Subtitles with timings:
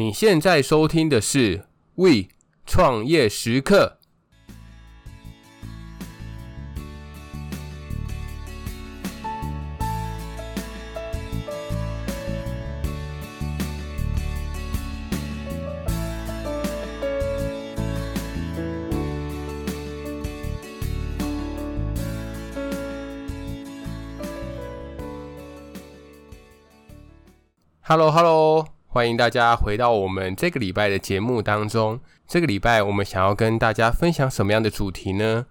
[0.00, 1.66] 你现在收听的是
[1.96, 2.28] We
[2.64, 3.98] 创业时刻。
[27.82, 32.00] Hello，Hello，欢迎大家回到我们这个礼拜的节目当中。
[32.26, 35.46] 这个礼拜我们想要跟大家分享什么样的主题呢？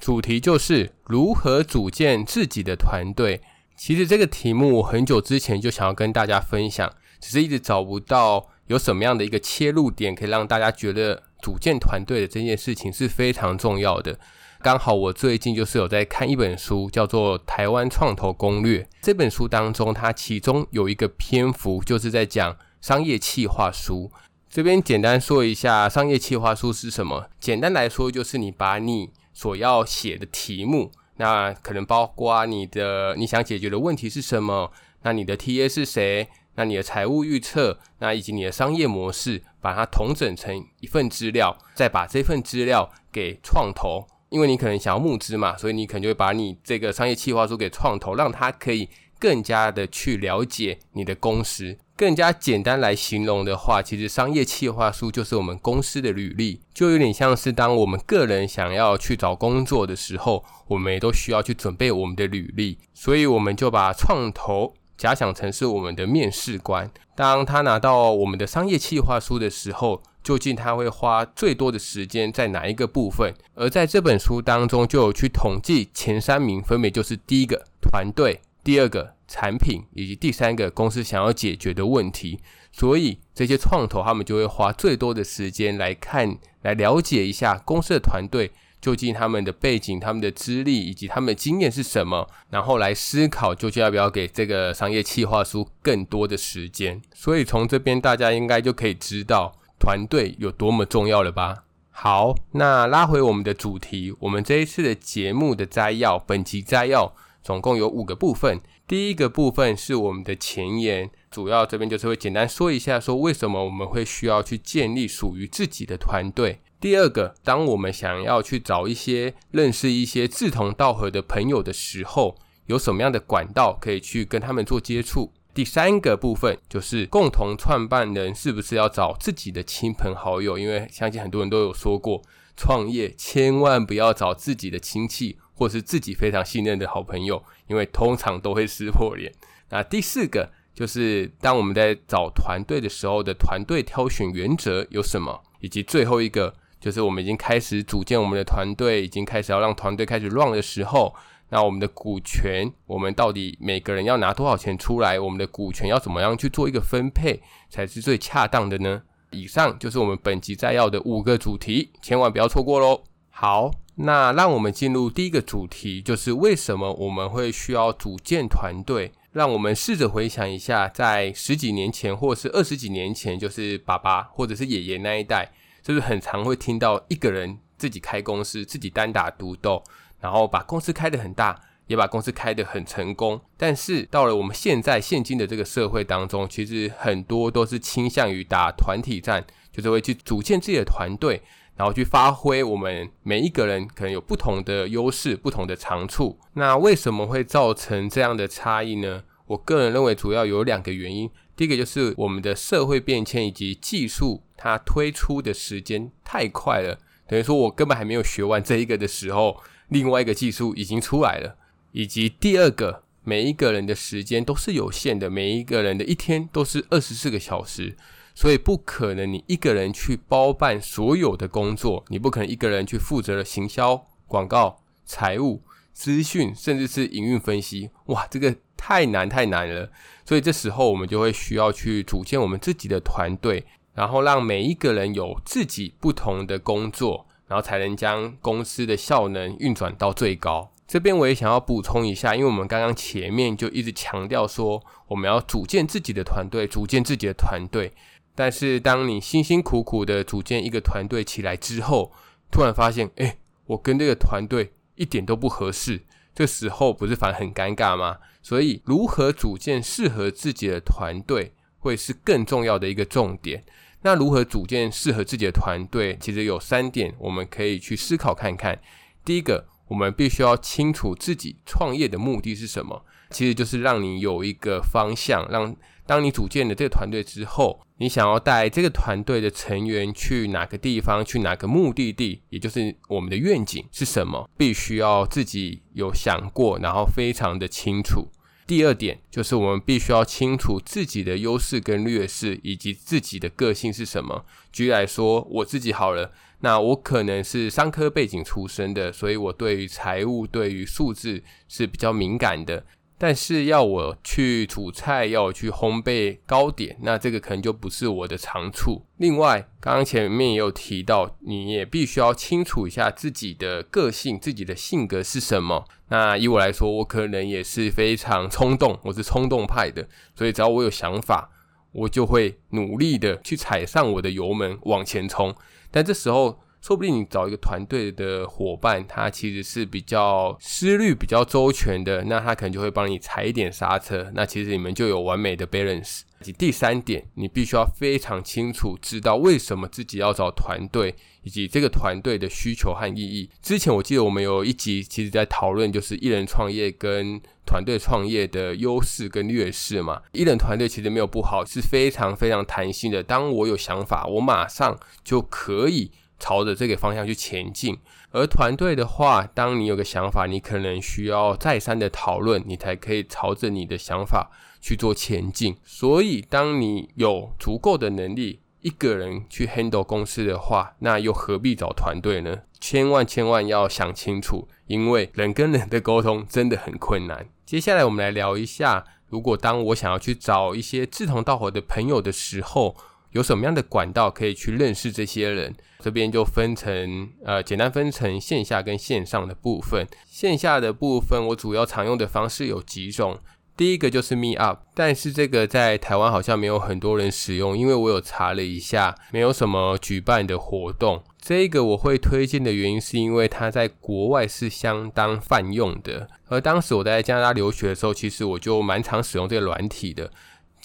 [0.00, 3.40] 主题就是如何组建自己的团队。
[3.76, 6.88] 其实这个题目我很久之前就想要跟大家分享，
[7.20, 14.16] 只是一直找不到有什么样的一个切入点，可以让大家觉得组建团队的这件事情是非常重要的。
[14.62, 18.82] 刚好我最近就是有在看一本书，叫做《台湾创投攻略》。
[19.02, 24.12] 这本书当中，它其中有一个篇幅就是在讲商业企划书。
[24.50, 27.30] 这边简单说一下，商业企划书是什么？
[27.40, 44.06] 简单来说，就是你把你所要写的题目，那可能包括你的你想解决的问题是什么，那你的 TA 是谁，那你的财务预测，那以及你的商业模式，把它统整成一份资料，再把这份资料给创投。
[44.34, 51.78] 因为你可能想要募资嘛，所以你可能就会把你这个商业企划书给创投，让他可以更加的去了解你的公司。
[51.96, 62.78] 更加简单来形容的话，其实商业企划书就是我们公司的履历，就有点像是当我们个人想要去找工作的时候，我们也都需要去准备我们的履历。
[62.92, 70.02] 所以我们就把创投假想成是我们的面试官，当他拿到我们的商业企划书的时候。
[70.24, 73.34] 究竟他会花最多的时间在哪一个部分？
[73.54, 82.40] 而在这本书当中，就有去统计前三名，分别就是第一个团队，第二个产品，以及第三个公司想要解决的问题。
[82.72, 97.00] 所以这些创投他们就会花最多的时间来看，来了解一下公司的团队究竟他们的背景、他们的资历以及他们的经验是什么，然后来思考究竟要不要给这个商业企划书更多的时间。
[97.14, 99.54] 所以从这边大家应该就可以知道。
[99.84, 101.64] 团队有多么重要了吧？
[101.90, 108.62] 好，那拉回我们的主题，我们这一次的节目的摘要，本集摘要总共有五个部分。
[108.86, 116.62] 第一个部分是我们的前言，主要这边就是会简单说一下，说为什么我们会需要去建立属于自己的团队。
[116.80, 125.30] 第二个，当我们想要去找一些认识一些志同道合的朋友的时候，有什么样的管道可以去跟他们做接触？
[125.54, 130.58] 第三个部分就是共同创办人是不是要找自己的亲朋好友？
[130.58, 132.20] 因为相信很多人都有说过，
[132.56, 139.32] 创业千万不要找自己的亲戚或是自己非常信任的好朋友，因为通常都会撕破脸。
[139.70, 145.40] 那第四个就是当我们在找团队的时候的团队挑选原则有什么？
[145.60, 151.14] 以及最后一个就是我们已经开始组建我们的团队，已经开始要让团队开始 run 的时候。
[151.50, 155.20] 那我们的股权，我们到底每个人要拿多少钱出来？
[155.20, 159.02] 我们的股权要怎么样去做一个分配才是最恰当的呢？
[159.30, 163.02] 以上就是我们本集摘要的五个主题，千万不要错过喽。
[163.30, 169.12] 好，那让我们进入第一个主题，就是为什么我们会需要组建团队？
[169.32, 175.50] 让我们试着回想一下，在十几年前或是二十几年前，就是爸爸或者是爷爷那一代，
[175.82, 179.82] 就是很常会听到一个人自己开公司，自己单打独斗。
[180.24, 183.38] 然后把公司开得很大，也把公司开得很成功。
[183.58, 191.42] 但是到了我们现在现今的这个社会当中，其实很多都是倾向于打团体战，就是会去组建自己的团队，
[191.76, 196.38] 然后去发挥我们每一个人可能有不同的优势、不同的长处。
[196.54, 199.24] 那为什么会造成这样的差异呢？
[199.48, 201.30] 我个人认为主要有两个原因。
[201.54, 206.98] 第一个就是我们的社会变迁以及技术，它推出的时间太快了，
[207.28, 209.60] 等于说我根本还没有学完这一个的时候。
[209.88, 211.56] 另外一个技术已经出来了，
[211.92, 217.96] 以及第二个，每一个人的时间都是有限的，每一个人的一天都是二十四个小时，
[218.34, 229.90] 所以不可能你一个人去包办所有的工作，你不可能一个人去负责了行销、广告、财务、资讯，甚至是营运分析，哇，这个太难太难了。
[230.24, 233.64] 所以这时候我们就会需要去组建我们自己的团队，
[233.94, 237.26] 然后让每一个人有自己不同的工作。
[237.54, 240.72] 然后才能将公司的效能运转到最高。
[240.88, 247.92] 这边我也想要补充一下，因为我们刚刚前面就一直强调说，我们要组建自己的团队，组建自己的团队。
[248.34, 252.10] 但是当你辛辛苦苦的组建一个团队起来之后，
[252.50, 256.02] 突然发现，哎，我跟这个团队一点都不合适，
[256.34, 258.18] 这时候不是反而很尴尬吗？
[258.42, 263.62] 所以，如何组建适合自己的团队，会是更重要的一个重点。
[264.04, 266.14] 那如何组建适合自己的团队？
[266.20, 268.78] 其实有三点，我们可以去思考看看。
[269.24, 275.74] 第一个，我们必须要清楚自己创业的目的是什么，其实就是让你有一个方向，让
[276.04, 288.28] 当你组建了这个团队之后，你想要带这个团队的成员去哪个地方，去哪个目的地，也就是我们的愿景是什么，必须要自己有想过，然后非常的清楚。
[288.66, 294.46] 第二点就是我们必须要清楚自己的优势跟劣势，以及自己的个性是什么。
[294.72, 302.86] 举例来说，我自己好了，那我可能是商科背景出身的，所以我对于财务、对于数字是比较敏感的。
[303.26, 309.06] 但是要我去煮菜，要我去烘焙糕点，那这个可能就不是我的长处。
[309.16, 315.86] 另外，刚刚前面也有提到，你也必须要清楚一下自己的个性、自己的性格是什么。
[316.08, 321.48] 那以我来说，我可能也是非常冲动，我是冲动派的，所以只要我有想法，
[321.92, 325.54] 我就会努力的去踩上我的油门往前冲。
[325.90, 336.20] 但这时候，说不定你找一个团队的伙伴，他其实是比较思虑比较周全的，那他可能就会帮你踩一点刹车，那其实你们就有完美的 balance。
[336.42, 343.48] 及第三点，你必须要非常清楚知道为什么自己要找团队，以及这个团队的需求和意义。
[343.62, 350.20] 之前我记得我们有一集其实在讨论，就是一人创业跟团队创业的优势跟劣势嘛。
[350.32, 353.22] 一人团队其实没有不好，是非常非常弹性的。
[353.22, 356.10] 当我有想法，我马上就可以。
[356.38, 357.98] 朝着这个方向去前进，
[358.30, 364.50] 而团队的话，当你有个想法，你可能需要再三的讨论，你才可以朝着你的想法
[364.80, 365.76] 去做前进。
[365.84, 372.58] 所以，当你有足够的能力，一个人去 handle 公司的话，那又何必找团队呢？
[372.78, 377.48] 千万千万要想清楚，因为人跟人的沟通真的很困难。
[377.64, 382.96] 接下来，我们来聊一下，如果当我想要去找一些志同道合的朋友的时候。
[383.34, 385.74] 有什么样的管道可以去认识这些人？
[385.98, 390.06] 这边就分成呃，简单分成线下跟线上的部分。
[390.26, 393.38] 线下的部分，我主要常用的方式有几种。
[393.76, 401.20] 第一个就是 Meetup，但是这个在台湾好像没有很多人使用，因为我有查了一下，没有什么举办的活动。
[401.40, 410.30] 这个我会推荐的原因是因为它在国外是相当泛用的，而当时我在加拿大留学的时候，其实我就蛮常使用这个软体的。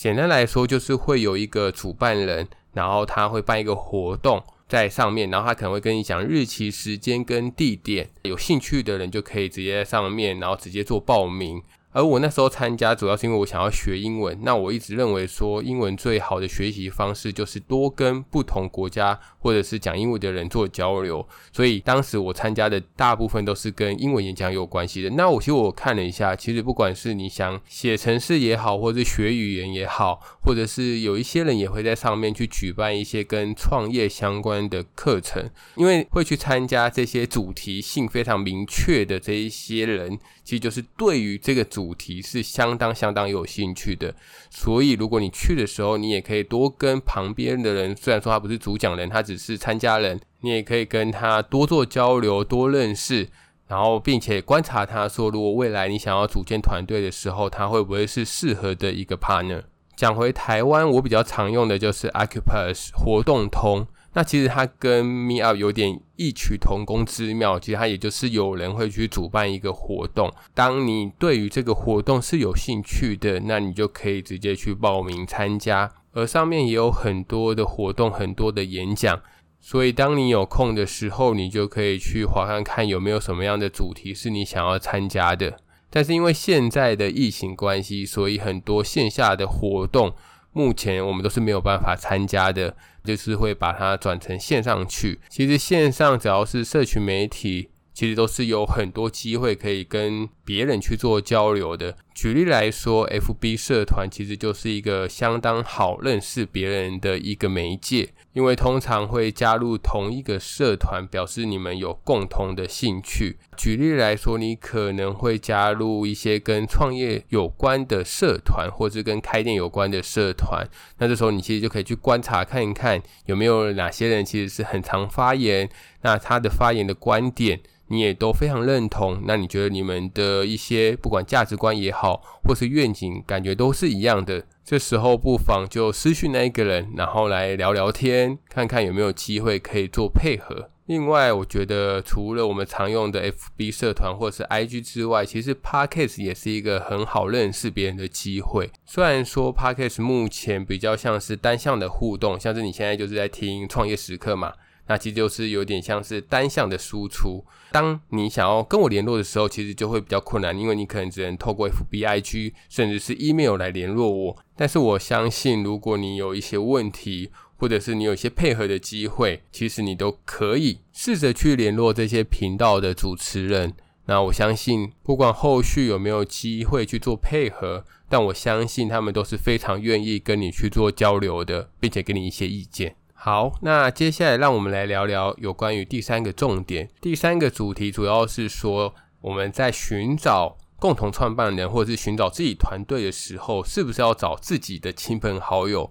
[0.02, 11.62] 简单来说，就是会有一个主办人，然后他会办一个活动在上面，然后他可能会跟你讲日期、时间跟地点，有兴趣的人就可以直接在上面，然后直接做报名。
[11.92, 14.38] 而我那时候参加，主要是因为我想要学英文。
[14.44, 21.28] 那我一直认为说，英文最好的学习方式就是多跟不同国家或者是讲英文的人做交流。
[21.52, 25.10] 所以当时我参加的大部分都是跟英文演讲有关系的。
[25.12, 35.50] 那我其实我看了一下，其实不管是你想写程式也好，或者是学语言也好，或者是有一些人也会在上面去举办一些跟创业相关的课程。
[35.76, 44.14] 因为会去参加这些主题性非常明确的这一些人，其实就是对于这个主主题是相当相当有兴趣的，
[44.50, 53.30] 所以如果你去的时候，你也可以多跟旁边的人，虽然说他不是主讲人，他只是参加人，你也可以跟他多做交流、多认识，
[53.70, 59.64] 然后并且观察他说，如果未来你想要组建团队的时候，他会不会是适合的一个 partner。
[59.96, 63.88] 讲回台湾，我比较常用的就是 Accupass 活动通。
[64.14, 70.34] 那其实它跟 Meetup 有点异曲同工之妙，其实它也就是有人会去主办一个活动。
[70.56, 75.92] 当你对于这个活动是有兴趣的，那你就可以直接去报名参加。
[76.12, 79.22] 而上面也有很多的活动，很多的演讲，
[79.62, 85.60] 所以当你有空的时候，你就可以去划看看有没有什么样的主题是你想要参加的。
[85.92, 90.14] 但是因为现在的疫情关系，所以很多线下的活动。
[90.52, 95.20] 目前我们都是没有办法参加的，就是会把它转成线上去。
[95.30, 101.96] 其实线上只要是社群媒体，其实都是有很多机会可以跟别人去做交流的。
[102.14, 113.38] 举例来说，FB 社团其实就是一个相当好认识别人的一个媒介，因为通常会加入同一个社团，表示你们有共同的兴趣。
[113.58, 120.66] 举例来说，你可能会加入一些跟创业有关的社团，或是跟开店有关的社团。
[121.00, 125.70] 那这时候你其实就可以去观察看一看，有没有哪些人其实是很常发言，
[126.04, 127.60] 那他的发言的观点。
[127.92, 134.46] 你也都非常认同，那你觉得你们的一些不管价值观也好，或是愿景，感觉都是一样的。
[134.70, 140.70] 这时候不妨就私讯那一个人，然后来聊聊天，看看有没有机会可以做配合。
[140.86, 148.70] 另外，我觉得除了我们常用的 FB 社团或是 IG 之外，其实 Podcast 也是一个很好认识别人的机会。
[148.86, 154.54] 虽然说 Podcast 目前比较像是单向的互动，像是你现在就是在听创业时刻嘛，
[154.90, 157.46] 那其实就是有点像是单向的输出。
[157.72, 164.38] 当你想要跟我联络的时候，其实就会比较困难，因为你可能只能透过 FB、IG 甚至是 email 来联络我。
[164.58, 173.76] 但是我相信，如果你有一些问题，或者是你有一些配合的机会，其实你都可以试着去联络这些频道的主持人。
[174.08, 182.96] 那我相信，不管后续有没有机会去做配合，但我相信他们都是非常愿意跟你去做交流的，并且给你一些意见。
[183.22, 186.90] 好，那接下来让我们来聊聊有关于第三个重点。
[187.02, 195.90] 第三个主题主要是说，我们在寻找共同创办人或者是寻找自己团队的时候，是不是要找自己的亲朋好友？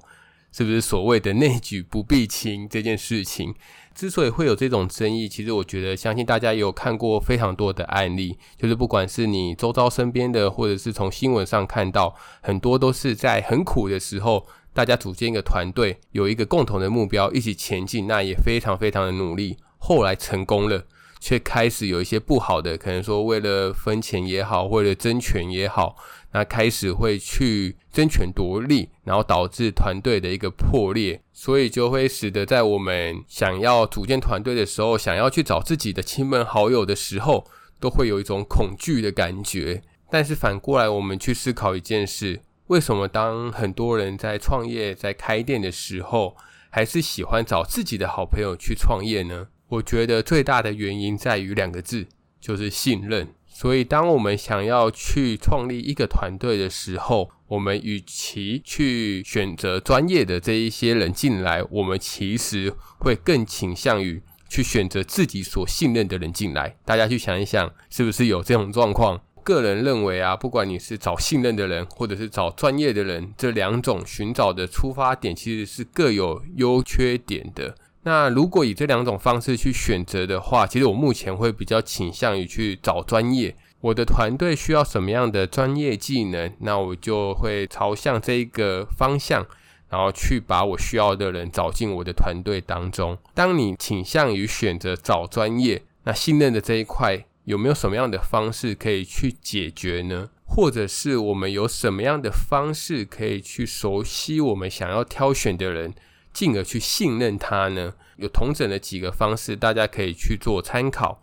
[0.50, 3.54] 是不是所谓的内举不避亲这件事情，
[3.94, 14.46] 之所以会有这种争议，其实我觉得相信大家也有看过非常多的案例，就是不管是你周遭身边的，或者是从新闻上看到，很多都是在很苦的时候，
[14.78, 20.84] 大家组建一个团队，有一个共同的目标，一起前进，那也非常非常的努力，后来成功了。
[21.18, 25.96] 却开始有一些不好的，可能说为了分钱也好，为了争权也好，
[26.30, 37.44] 那开始会去争权夺利，然后导致团队的一个破裂，所以就会使得在我们想要组建团队的时候，想要去找自己的亲朋好友的时候，
[37.80, 39.82] 都会有一种恐惧的感觉。
[40.08, 46.36] 但是反过来，我们去思考一件事：为什么当很多人在创业、在开店的时候，
[46.68, 49.48] 还是喜欢找自己的好朋友去创业呢？
[49.68, 52.06] 我觉得最大的原因在于两个字，
[52.38, 53.34] 就是信任。
[53.46, 66.76] 所以，当我们想要去创立一个团队的时候，我们与其去选择专业的这一些人进来，我们其实会更倾向于去选择自己所信任的人进来。
[66.84, 69.20] 大家去想一想，是不是有这种状况？
[69.48, 77.74] 个人认为啊，不管你是找信任的人，或者是找专业的人，这两种寻找的出发点其实是各有优缺点的。
[78.02, 83.56] 那如果以这两种方式去选择的话，其实我目前会比较倾向于去找专业。
[83.80, 89.46] 我的团队需要什么样的专业技能，那我就会朝向这一个方向，
[89.88, 93.16] 然后去把我需要的人找进我的团队当中。
[93.32, 100.28] 当你倾向于选择找专业，那信任的这一块有没有什么样的方式可以去解决呢？
[100.44, 105.94] 或者是我们有什么样的方式可以去熟悉我们想要挑选的人？
[106.30, 107.94] 进而去信任他呢？
[108.18, 111.22] 有同整的几个方式，大家可以去做参考。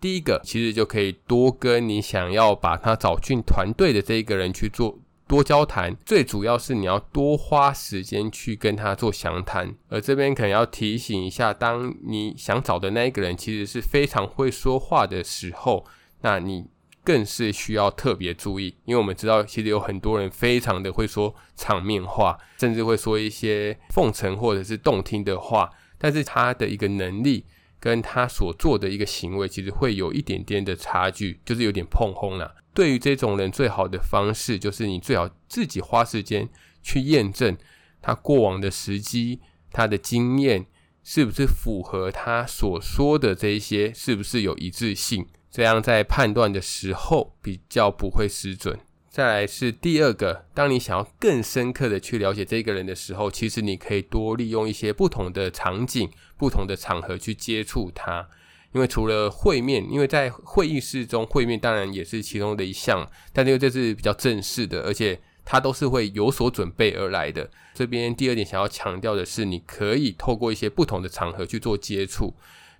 [0.00, 5.96] 第一个，其实就可以多跟你想要把他找进团队的这一个人去做多交谈。
[6.04, 9.74] 最主要是你要多花时间去跟他做详谈。
[9.88, 15.84] 而这边可能要提醒一下，当你想找的那一个人其实是非常会说话的时候，
[16.20, 16.66] 那你。
[17.06, 27.44] 更是需要特别注意，因为我们知道，其实有很多人非常的会说场面话，甚至会说一些奉承或者是动听的话，但是他的一个能力
[27.84, 32.56] 跟他所做的一个行为，其实会有一点点的差距，就是有点碰轰了。
[32.72, 36.48] 对于这种人，最好的方式就是你最好自己花时间
[36.82, 37.54] 去验证
[38.00, 40.64] 他过往的时机，他的经验
[41.02, 45.26] 是不是符合他所说的这一些，是不是有一致性。
[45.50, 48.80] 这样在判断的时候比较不会失准。
[49.14, 58.28] 再来是第二个，当你想要更深刻的去了解这个人的时候，其实你可以多利用一些不同的场景、不同的场合去接触他。
[58.72, 67.48] 因为除了会面，因为在会议室中会面当然也是其中的一项，但因为这是比较正式的，而且他都是会有所准备而来的。
[67.72, 72.34] 这边第二点想要强调的是，你可以透过一些不同的场合去做接触。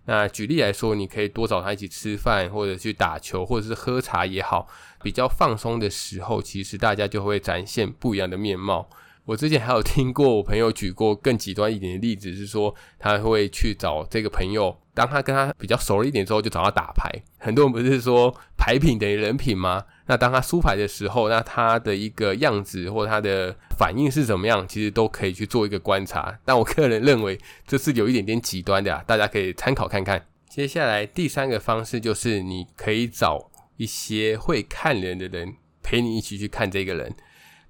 [0.06, 4.68] 那举例来说，你可以多找他一起吃饭，或者去打球，或者是喝茶也好。
[5.04, 8.88] 比较放松的时候，其实大家就会展现不一样的面貌。
[9.26, 17.10] 我之前还有听过我朋友举过更极端一点的例子，是说他会去找这个朋友，当他跟他比较熟了一点之后，就找他打牌。
[17.38, 19.84] 很多人不是说牌品等于人品吗？
[20.06, 26.38] 那当他输牌的时候，那他的一个样子或他的反应是怎么样，其实都可以去做一个观察。
[26.44, 30.26] 但我个人认为这是有一点点极端的啊，大家可以参考看看。
[30.50, 37.14] 接下来第三个方式就是你可以找一些会看人的人陪你一起去看这个人。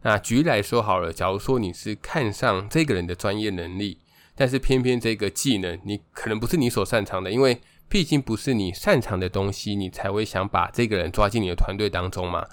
[0.02, 3.99] 那举例来说好了，假如说你是看上这个人的专业能力，
[4.34, 12.46] 但是偏偏这个技能你可能不是你所擅长的，因为毕竟不是你擅长的东西，你才会想把这个人抓进你的团队当中嘛。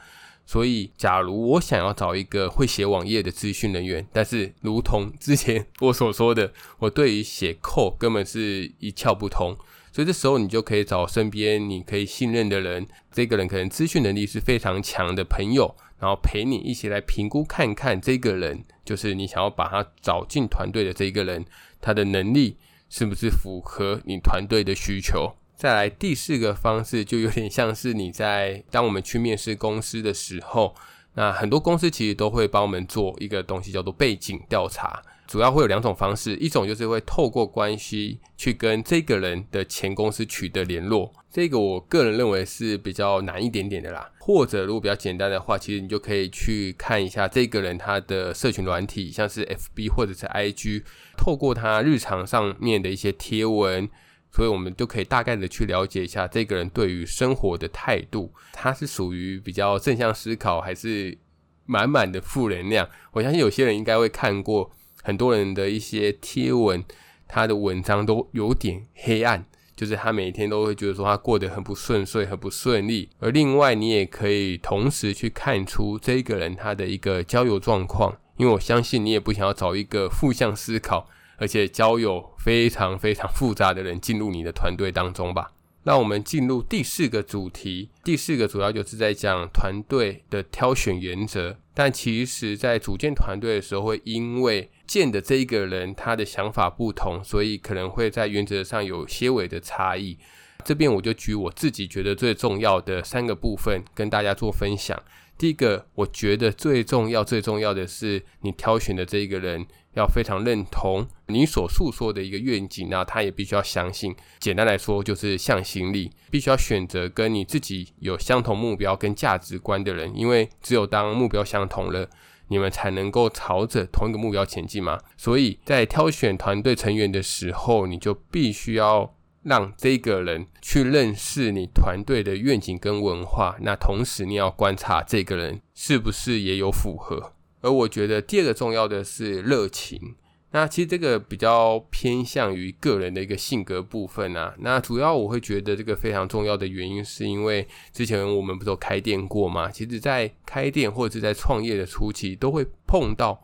[0.45, 9.55] 所以，假如我想要找一个会写网页的资讯人员，但是如同之前我所说的，我对于写 code 根本是一窍不通，
[9.93, 21.45] 所以这时候你就可以找身边你可以信任的人，这个人可能资讯能力是非常强的朋友，然后陪你一起来评估看看这个人，就是你想要把他找进团队的这个人，
[21.79, 22.57] 他的能力
[22.89, 25.33] 是不是符合你团队的需求。
[25.61, 30.73] 再来第四个方式，就有点像是你在当我们去面试公司的时候，
[31.13, 35.03] 那很多公司其实都会帮我们做一个东西，叫做背景调查。
[35.27, 44.09] 主要会有两种方式，一种就是会透过关系去跟这个人的前公司取得联络，这个我个人认为是比较难一点点的啦。
[44.19, 53.87] 或者如果比较简单的话，其实你就可以去看一下这个人他的社群软体，像是 FB 或者是 IG，透过他日常上面的一些贴文，
[54.31, 61.17] 所以我们就可以大概的去了解一下这个人对于生活的态度，他是属于比较正向思考，还是
[61.65, 62.89] 满满的负能量？
[63.11, 64.71] 我相信有些人应该会看过。
[65.03, 66.85] 很多人的一些贴文，
[67.27, 69.43] 他的文章都有点黑暗，
[69.75, 73.09] 就是他每天都会觉得说他过得很不顺遂、很不顺利。
[73.17, 81.09] 而另外，你也可以同时去看出这个人他的一个交友状况，因为我相信你也不想要找一个负向思考，
[81.41, 85.51] 而且交友非常非常复杂的人进入你的团队当中吧。
[85.85, 91.57] 那我们进入第四个主题，第四个主要就是在讲团队的挑选原则。
[91.73, 100.19] 但其实，在组建团队的时候，会因为建的这一个人他的想法不同，所以可能会在原则上有些微的差异。
[100.63, 105.01] 这边我就举我自己觉得最重要的三个部分跟大家做分享。
[105.41, 109.65] 第一个，我觉得最重要、最重要的是你挑选的这一个人。
[109.95, 114.15] 要非常认同你所诉说的一个愿景，那他也必须要相信。
[114.39, 122.07] 简单来说，就是向心力，必须要选择跟你自己有相同目标跟价值观的人，因为只有当目标相同了，
[122.47, 124.97] 你们才能够朝着同一个目标前进嘛。
[125.17, 137.33] 所以在挑选团队成员的时候，你就必须要让这个人去认识你团队的愿景跟文化，那同时你要观察这个人是不是也有符合。
[137.61, 140.15] 而我觉得第二个重要的是热情，
[140.51, 144.53] 那其实这个比较偏向于个人的一个性格部分啊。
[144.59, 149.69] 那主要我会觉得这个非常重要的原因，是因为之前我们不都开店过吗？
[149.69, 153.41] 其实，在开店或者是在创业的初期，都会碰到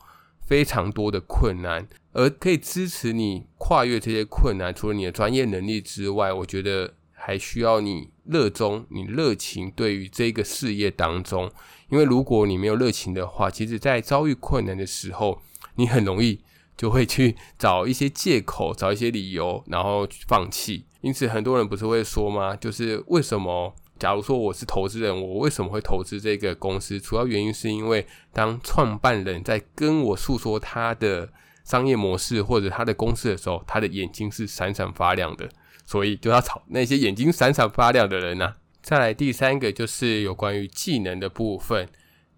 [0.47, 11.51] 非常多的困难，而可以支持你跨越这些困难，除了你的专业能力之外，我觉得还需要你热衷、你热情对于这个事业当中。
[11.89, 15.41] 因为如果你没有热情的话，其实，在遭遇困难的时候，
[15.75, 16.39] 你很容易
[16.77, 20.85] 就会去找一些借口，找一些理由，然后放弃。
[21.01, 22.55] 因此，很多人不是会说吗？
[22.55, 23.75] 就是为什么？
[23.97, 26.99] 假如说我是投资人，我为什么会投资这个公司？
[26.99, 31.29] 主要原因是因为当创办人在跟我诉说他的
[31.63, 35.49] 商业模式或者他的公司的时候，他的眼睛是闪闪发亮的，
[35.85, 38.55] 所以就要找那些眼睛闪闪发亮的人啊。
[38.81, 41.89] 再来第三个就是有关于技能的部分。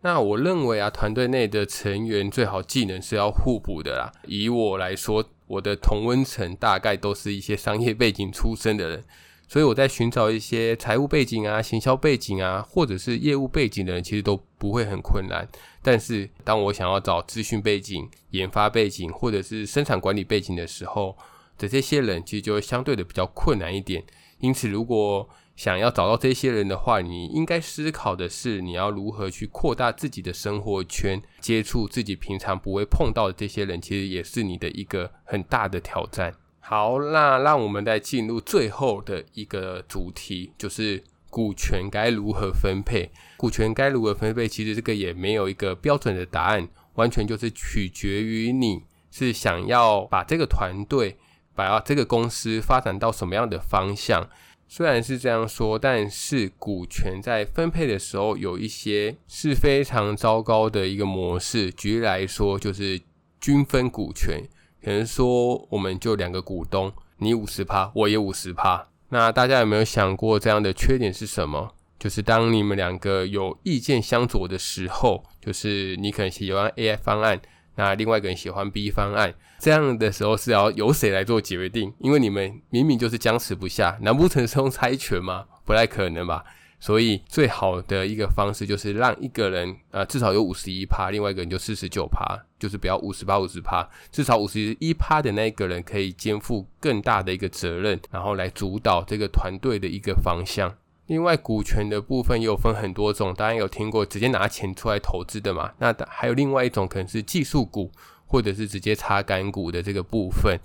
[0.02, 4.12] 那我认为啊，团队内的成员最好技能是要互补的啦。
[4.26, 9.04] 以我来说，我的同温层大概都是一些商业背景出身的人，
[9.50, 15.46] 所以我在寻找一些财务背景啊、行销背景啊，或者是业务背景的人，其实都不会很困难。
[15.82, 21.18] 但是当我想要找资讯背景、研发背景，或者是生产管理背景的时候
[21.58, 24.04] 的这些人，其实就会相对的比较困难一点。
[24.38, 36.36] 因此，如果想要找到这些人的话，你应该思考的是，你要如何去扩大自己的生活圈，接触自己平常不会碰到的这些人，其实也是你的一个很大的挑战。
[36.60, 43.10] 好，那让我们再进入最后的一个主题，就是股权该如何分配。
[43.38, 51.18] 股权该如何分配，其实这个也没有一个标准的答案，完全就是取决于你是想要把这个团队、
[51.56, 54.30] 把这个公司发展到什么样的方向。
[54.68, 61.72] 虽然是这样说，但是股权在分配的时候有一些是非常糟糕的一个模式。
[61.72, 63.02] 举例来说，就是
[63.42, 64.44] 均分股权，
[64.84, 68.88] 可能说我们就两个股东，你五十趴，我也五十趴。
[69.10, 71.74] 那大家有没有想过这样的缺点是什么？
[71.98, 77.42] 就是当你们两个有意见相左的时候，就是你可能喜欢 A 方案。
[77.76, 81.94] 那另外一个人喜欢 B 方案，这样的时候是要由谁来做决定？
[82.00, 85.46] 因为你们明明就是僵持不下，难不成是用猜拳吗？
[85.66, 86.44] 不太可能吧。
[86.80, 100.74] 所以最好的一个方式就是让一个人呃至少有五十一趴，另外一个人就四十九趴，就是不要五十趴五十趴，至少五十一趴的那一个人可以肩负更大的一个责任，然后来主导这个团队的一个方向。
[101.08, 105.72] 另外，股权的部分也有分很多种，当然有听过直接拿钱出来投资的嘛。
[105.80, 107.92] 那还有另外一种可能是技术股，
[108.28, 110.60] 或者是直接插干股的这个部分。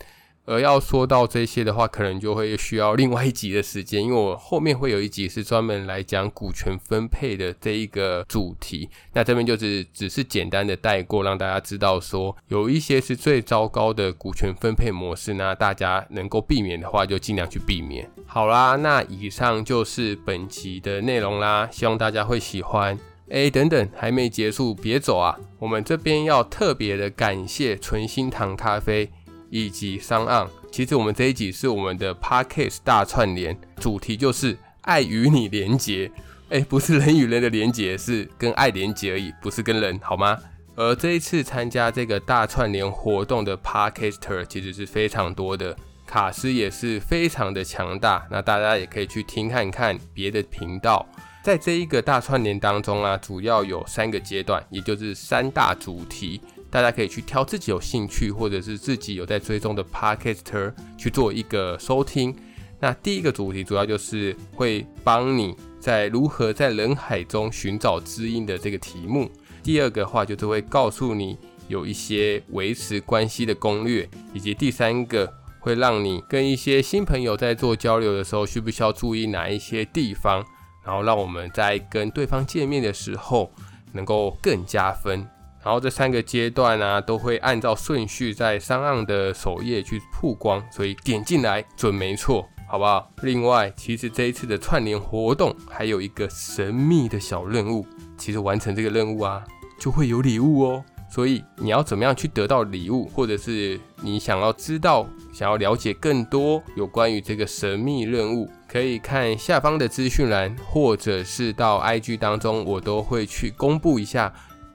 [0.46, 8.88] 而要说到这些的话，可能就会需要另外一集的时间，因为我后面会有一集是专门来讲股权分配的这一个主题。
[9.14, 18.08] 那这边就是只是简单的带过，让大家知道说有一些是最糟糕的股权分配模式，那大家能够避免的话，就尽量去避免。
[18.26, 22.98] 好啦，那以上就是本集的内容啦，希望大家会喜欢。
[23.30, 25.34] 哎，等等，还没结束，别走啊！
[25.58, 29.10] 我们这边要特别的感谢纯心堂咖啡。
[29.54, 36.10] 以及商案其实我们这一集是我们的 Podcast 大串联，主题就是爱与你连结。
[36.48, 40.36] 哎，不是人与人的连结，是跟爱连结而已，不是跟人，好吗？
[40.74, 48.26] 而这一次参加这个大串联活动的 Podcaster 其实是非常多的，卡司也是非常的强大。
[48.32, 51.06] 那大家也可以去听看看别的频道，
[51.44, 56.40] 在这一个大串联当中啊，主要有三个阶段，也就是三大主题。
[56.74, 62.34] 大家可以去挑自己有兴趣或者是自己有在追踪的 Podcaster 去做一个收听。
[62.80, 69.30] 那第一个主题主要就是会帮你在如何在人海中寻找知音的这个题目。
[69.62, 80.44] 第二个话就是会告诉你有一些维持关系的攻略，以及第三个会让你跟一些新朋友在做交流的时候需不需要注意哪一些地方，
[80.84, 83.52] 然后让我们在跟对方见面的时候
[83.92, 85.24] 能够更加分。
[85.64, 93.10] 然后这三个阶段呢、都会按照顺序在商岸的首页去曝光，所以点进来准没错，好不好？
[93.22, 97.86] 另外，其实这一次的串联活动还有一个神秘的小任务，
[98.18, 99.42] 其实完成这个任务啊，
[99.80, 100.84] 就会有礼物哦。
[101.08, 114.30] 所以你要怎么样去得到礼物，或者是你想要知道、想要了解更多有关于这个神秘任务，可以看下方的资讯栏，或者是到 IG 当中，我都会去公布一下。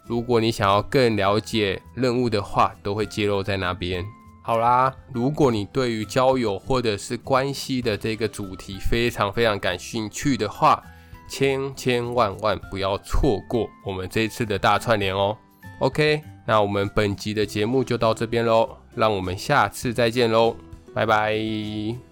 [0.10, 4.04] 如果你想要更了解任务的话，都会揭露在那边。
[4.42, 10.84] 好啦，如果你对于交友或者是关系的这个主题非常非常感兴趣的话，
[11.30, 15.38] 千千万万不要错过我们这一次的大串联哦。
[15.78, 20.56] OK，那我们本集的节目就到这边喽，让我们下次再见喽，
[20.96, 22.09] 拜拜。